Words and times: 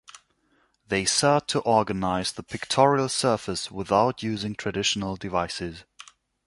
They 0.87 1.05
sought 1.05 1.47
to 1.49 1.59
organize 1.59 2.31
the 2.31 2.41
pictorial 2.41 3.07
surface 3.07 3.69
without 3.69 4.23
using 4.23 4.55
traditional 4.55 5.15
devices. 5.15 5.83